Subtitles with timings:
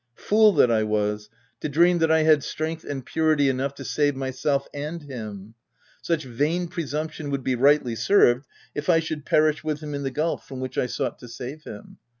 [0.15, 1.29] Fool that I was
[1.59, 5.53] to dream that I had strength and purity enough to save myself and him!
[6.01, 10.01] Such vain presump tion would be rightly served, if I should perish with him in
[10.01, 11.97] the gulf from which I sought to save him